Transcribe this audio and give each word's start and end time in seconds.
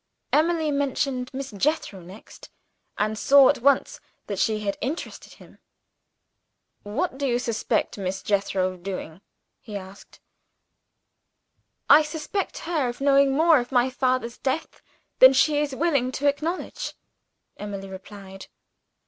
Emily 0.33 0.71
mentioned 0.71 1.29
Miss 1.31 1.51
Jethro 1.51 1.99
next 1.99 2.49
and 2.97 3.15
saw 3.19 3.49
at 3.49 3.59
once 3.59 3.99
that 4.25 4.39
she 4.39 4.61
had 4.61 4.75
interested 4.81 5.33
him. 5.33 5.59
"What 6.81 7.19
do 7.19 7.27
you 7.27 7.37
suspect 7.37 7.99
Miss 7.99 8.23
Jethro 8.23 8.71
of 8.71 8.81
doing?" 8.81 9.21
he 9.59 9.75
asked. 9.77 10.19
"I 11.87 12.01
suspect 12.01 12.57
her 12.65 12.89
of 12.89 12.99
knowing 12.99 13.33
more 13.37 13.59
of 13.59 13.71
my 13.71 13.91
father's 13.91 14.39
death 14.39 14.81
than 15.19 15.33
she 15.33 15.59
is 15.61 15.75
willing 15.75 16.11
to 16.13 16.27
acknowledge," 16.27 16.93
Emily 17.57 17.87
replied. 17.87 18.47